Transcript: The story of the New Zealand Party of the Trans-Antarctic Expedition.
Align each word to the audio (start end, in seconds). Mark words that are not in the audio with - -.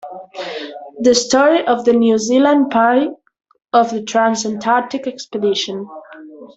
The 1.01 1.13
story 1.13 1.63
of 1.67 1.85
the 1.85 1.93
New 1.93 2.17
Zealand 2.17 2.71
Party 2.71 3.09
of 3.71 3.91
the 3.91 4.01
Trans-Antarctic 4.01 5.05
Expedition. 5.05 5.87